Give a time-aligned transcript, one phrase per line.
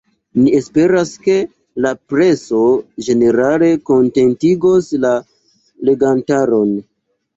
[0.43, 1.33] Ni esperas, ke
[1.85, 2.61] la preso
[3.09, 5.13] ĝenerale kontentigos la
[5.91, 6.75] legantaron.